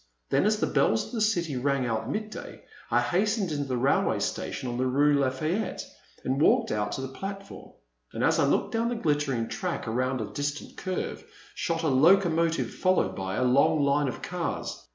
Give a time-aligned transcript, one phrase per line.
[0.31, 3.77] Then as the bells of the city rang out mid day, I hastened into the
[3.77, 5.83] railroad station on the Rue I<afayette
[6.23, 7.73] and walked out to the platform.
[8.11, 12.73] And as I looked down the glittering track, around the distant curve shot a locomotive
[12.73, 14.87] followed by a long line of cars.